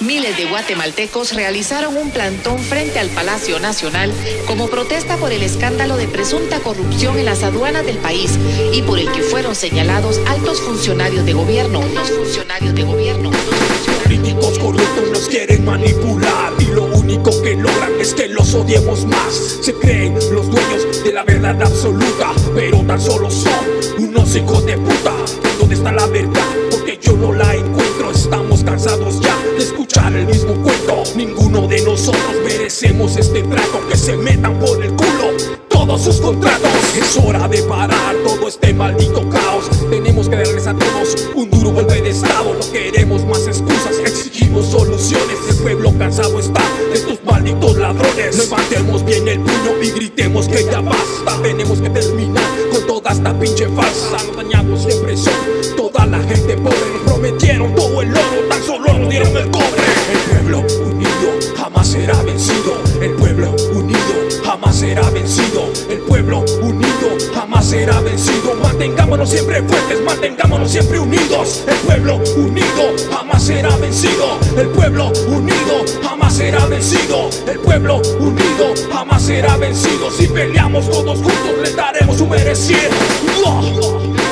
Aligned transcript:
Miles 0.00 0.34
de 0.38 0.46
guatemaltecos 0.46 1.34
realizaron 1.34 1.94
un 1.94 2.10
plantón 2.10 2.58
frente 2.58 2.98
al 2.98 3.10
Palacio 3.10 3.60
Nacional 3.60 4.14
como 4.46 4.68
protesta 4.68 5.18
por 5.18 5.30
el 5.30 5.42
escándalo 5.42 5.98
de 5.98 6.08
presunta 6.08 6.58
corrupción 6.60 7.18
en 7.18 7.26
las 7.26 7.42
aduanas 7.42 7.84
del 7.84 7.98
país 7.98 8.38
y 8.72 8.80
por 8.80 8.98
el 8.98 9.12
que 9.12 9.20
fueron 9.20 9.54
señalados 9.54 10.18
altos 10.26 10.62
funcionarios 10.62 11.26
de 11.26 11.34
gobierno. 11.34 11.82
Los 11.94 12.10
funcionarios 12.10 12.74
de 12.74 12.82
gobierno. 12.82 13.30
Políticos 14.04 14.58
corruptos 14.58 15.10
nos 15.12 15.28
quieren 15.28 15.66
manipular 15.66 16.54
y 16.58 16.64
lo 16.64 16.84
único 16.84 17.30
que 17.42 17.56
logran 17.56 17.92
es 18.00 18.14
que 18.14 18.28
los 18.28 18.54
odiemos 18.54 19.04
más. 19.04 19.58
Se 19.60 19.74
creen 19.74 20.14
los 20.14 20.50
dueños 20.50 21.04
de 21.04 21.12
la 21.12 21.24
verdad 21.24 21.60
absoluta, 21.60 22.32
pero 22.54 22.80
tan 22.86 23.00
solo 23.00 23.30
son 23.30 23.52
unos 23.98 24.34
hijos 24.34 24.64
de 24.64 24.78
puta. 24.78 25.12
¿Dónde 25.58 25.74
está 25.74 25.92
la 25.92 26.06
verdad? 26.06 26.48
Porque 26.70 26.98
yo 27.02 27.12
no 27.12 27.34
la 27.34 27.54
encuentro. 27.54 28.10
Estamos 28.10 28.64
cansados 28.64 28.89
metan 34.40 34.82
el 34.82 34.94
culo 34.94 35.60
todos 35.68 36.02
sus 36.02 36.20
contratos. 36.20 36.70
Es 36.96 37.16
hora 37.16 37.48
de 37.48 37.62
parar 37.62 38.16
todo 38.24 38.48
este 38.48 38.72
maldito 38.72 39.28
caos. 39.28 39.68
Tenemos 39.90 40.28
que 40.28 40.36
darles 40.36 40.66
a 40.66 40.74
todos 40.74 41.28
un 41.34 41.50
duro 41.50 41.70
golpe 41.70 42.00
de 42.00 42.10
estado. 42.10 42.54
No 42.54 42.72
queremos 42.72 43.24
más 43.24 43.46
excusas, 43.46 43.98
exigimos 44.04 44.66
soluciones. 44.66 45.38
El 45.48 45.56
pueblo 45.56 45.92
cansado 45.98 46.38
está 46.38 46.62
de 46.90 46.98
estos 46.98 47.18
malditos 47.24 47.76
ladrones. 47.76 48.36
Levantemos 48.36 49.04
bien 49.04 49.28
el 49.28 49.40
puño 49.40 49.82
y 49.82 49.90
gritemos 49.90 50.48
que 50.48 50.64
ya 50.64 50.80
basta. 50.80 51.42
Tenemos 51.42 51.80
que 51.80 51.90
terminar 51.90 52.44
con 52.72 52.86
toda 52.86 53.12
esta 53.12 53.38
pinche 53.38 53.68
farsa. 53.68 54.22
Los 54.26 54.36
dañados 54.36 54.82
siempre 54.82 55.16
son 55.16 55.34
toda 55.76 56.06
la 56.06 56.18
gente 56.18 56.56
pobre. 56.56 56.78
Nos 56.92 57.02
prometieron 57.12 57.74
todo 57.74 58.02
el 58.02 58.10
oro, 58.10 58.48
tan 58.48 58.62
solo 58.62 58.98
nos 58.98 59.08
dieron 59.08 59.36
el 59.36 59.50
cobre. 59.50 59.82
El 60.12 60.30
pueblo 60.30 60.58
unido 60.60 61.56
jamás 61.56 61.88
será 61.88 62.20
vencido. 62.22 62.74
El 63.00 63.12
pueblo 63.12 63.54
unido 63.74 63.89
será 64.80 65.10
vencido. 65.10 65.70
El 65.90 65.98
pueblo 65.98 66.42
unido 66.62 67.10
jamás 67.34 67.66
será 67.66 68.00
vencido. 68.00 68.54
Mantengámonos 68.62 69.28
siempre 69.28 69.62
fuertes, 69.62 70.00
mantengámonos 70.02 70.70
siempre 70.70 70.98
unidos. 70.98 71.64
El 71.66 71.76
pueblo 71.86 72.16
unido 72.34 72.96
jamás 73.12 73.42
será 73.42 73.76
vencido. 73.76 74.38
El 74.56 74.68
pueblo 74.68 75.12
unido 75.26 75.84
jamás 76.02 76.34
será 76.34 76.64
vencido. 76.64 77.28
El 77.46 77.58
pueblo 77.58 78.00
unido 78.20 78.72
jamás 78.90 79.22
será 79.22 79.58
vencido. 79.58 80.10
Si 80.10 80.26
peleamos 80.28 80.88
todos 80.88 81.18
juntos, 81.18 81.52
le 81.62 81.72
daremos 81.72 82.16
su 82.16 82.26
merecido. 82.26 82.80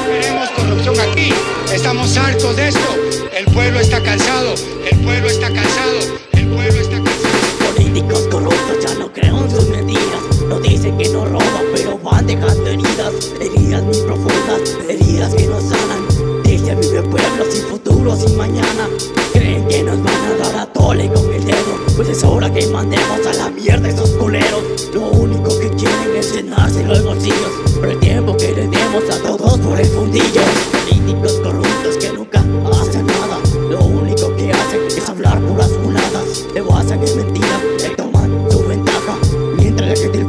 Queremos 0.07 0.49
corrupción 0.57 0.99
aquí. 0.99 1.31
Estamos 1.71 2.17
hartos 2.17 2.57
de 2.57 2.69
esto. 2.69 2.97
El 3.37 3.45
pueblo 3.53 3.81
está 3.81 4.03
cansado. 4.03 4.55
El 4.91 4.99
pueblo 5.01 5.29
está 5.29 5.53
cansado. 5.53 6.28
Sin 17.51 17.62
futuro, 17.65 18.17
sin 18.17 18.37
mañana. 18.37 18.89
Creen 19.33 19.67
que 19.69 19.83
nos 19.83 20.03
van 20.03 20.15
a 20.15 20.34
dar 20.37 20.57
a 20.61 20.73
tole 20.73 21.11
con 21.12 21.33
el 21.33 21.45
dedo. 21.45 21.77
Pues 21.97 22.09
es 22.09 22.25
hora 22.25 22.53
que 22.53 22.67
mandemos 22.69 23.27
a 23.27 23.33
la 23.34 23.51
mierda 23.51 23.89
esos 23.89 24.11
culeros. 24.11 24.62
Lo 24.93 25.09
único 25.09 25.49
que 25.59 25.69
quieren 25.71 26.17
es 26.17 26.34
llenarse 26.34 26.84
los 26.84 27.05
bolsillos. 27.05 27.53
Por 27.77 27.89
el 27.89 27.99
tiempo 28.01 28.37
que 28.37 28.53
le 28.53 28.69
demos 28.69 29.05
a 29.11 29.23
todos 29.23 29.59
por 29.59 29.79
el 29.81 29.87
fundillo. 29.87 30.41
Políticos 30.73 31.41
corruptos 31.43 31.97
que 31.99 32.12
nunca 32.12 32.41
hacen 32.81 33.06
nada. 33.06 33.39
Lo 33.71 33.81
único 33.84 34.34
que 34.37 34.51
hacen 34.51 34.81
es 34.89 35.09
hablar 35.09 35.41
puras 35.43 35.71
fuladas. 35.83 36.47
Le 36.55 36.61
basan 36.62 37.03
en 37.06 37.17
mentiras, 37.17 37.62
le 37.81 37.91
toman 37.91 38.47
su 38.51 38.67
ventaja. 38.67 39.19
Mientras 39.56 39.89
la 39.89 39.97
gente 39.97 40.28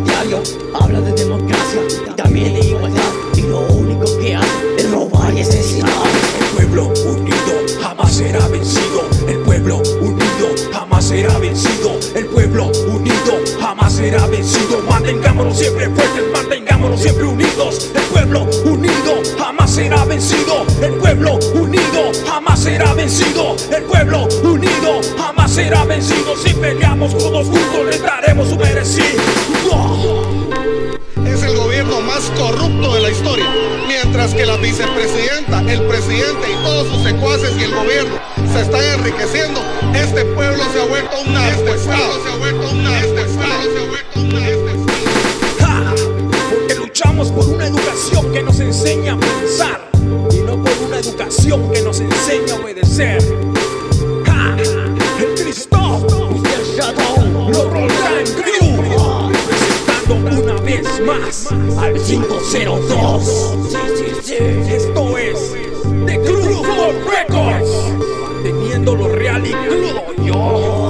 diario. 0.00 0.42
Habla 0.74 1.00
de 1.00 1.12
democracia 1.12 1.80
también 2.16 2.54
de 2.54 2.60
igualdad. 2.60 3.02
Y 3.36 3.42
lo 3.42 3.60
único 3.60 4.04
que 4.20 4.36
hacen 4.36 4.74
es 4.78 4.90
robar 4.90 5.32
y 5.34 5.40
asesinar. 5.40 5.90
El 6.40 6.46
pueblo 6.56 6.92
unido 7.06 7.54
jamás 7.80 8.12
será 8.12 8.46
vencido. 8.48 9.08
El 9.26 9.38
pueblo 9.38 9.82
unido 10.00 10.48
jamás 10.72 11.04
será 11.04 11.38
vencido. 11.38 11.98
El 12.14 12.26
pueblo 12.26 12.70
unido 12.88 13.40
jamás 13.60 13.92
será 13.92 14.26
vencido. 14.26 14.82
Mantengámonos 14.88 15.58
siempre 15.58 15.88
fuertes, 15.90 16.24
mantengámonos 16.32 17.00
siempre 17.00 17.24
unidos. 17.24 17.90
El 17.94 18.02
pueblo 18.02 18.46
unido 18.64 19.22
jamás 19.38 19.70
será 19.70 20.04
vencido. 20.04 20.64
El 20.80 20.94
pueblo 20.94 21.38
unido 21.54 22.12
jamás 22.26 22.60
será 22.60 22.94
vencido. 22.94 23.56
El 23.70 23.82
pueblo 23.84 24.28
unido 24.42 25.00
jamás 25.16 25.52
será 25.52 25.84
vencido. 25.84 26.36
Si 26.36 26.54
peleamos 26.54 27.16
todos 27.16 27.46
juntos, 27.46 27.86
le 27.90 27.98
daremos 27.98 28.48
su 28.48 28.56
merecido. 28.56 29.41
Corrupto 32.34 32.94
de 32.94 33.00
la 33.00 33.10
historia. 33.10 33.46
Mientras 33.86 34.34
que 34.34 34.46
la 34.46 34.56
vicepresidenta, 34.56 35.60
el 35.60 35.82
presidente 35.82 36.50
y 36.50 36.62
todos 36.64 36.88
sus 36.88 37.02
secuaces 37.02 37.52
y 37.58 37.64
el 37.64 37.74
gobierno 37.74 38.14
se 38.52 38.60
están 38.62 38.82
enriqueciendo, 38.82 39.60
este 39.94 40.24
pueblo 40.24 40.62
se 40.72 40.80
ha 40.80 40.84
vuelto 40.86 41.20
un 41.20 41.36
este 41.36 41.62
pueblo 41.62 42.24
se 42.24 42.32
ha 42.32 42.36
vuelto 42.36 42.70
un 42.70 42.86
este 42.86 43.24
pueblo 43.24 43.62
se 43.62 43.78
ha 43.78 43.88
vuelto 43.88 44.20
un 44.20 44.32
¡Ja! 45.58 45.94
Porque 46.50 46.74
luchamos 46.74 47.30
por 47.30 47.46
una 47.48 47.66
educación 47.66 48.32
que 48.32 48.42
nos 48.42 48.60
enseña 48.60 49.14
a 49.14 49.18
pensar 49.18 49.90
y 50.30 50.36
no 50.38 50.62
por 50.62 50.72
una 50.86 50.98
educación 50.98 51.70
que 51.72 51.82
nos 51.82 52.00
enseña 52.00 52.54
a 52.54 52.60
obedecer. 52.60 53.22
Al 61.78 61.94
502. 61.94 63.56
Sí, 63.70 63.78
sí, 63.96 64.04
sí. 64.22 64.34
Esto 64.34 65.16
es 65.16 65.54
The 66.04 66.18
for 66.18 66.94
Records, 67.10 67.70
manteniendo 68.20 68.94
lo 68.94 69.08
real 69.08 69.46
y 69.46 69.52
crudo 69.52 70.12
yo. 70.26 70.88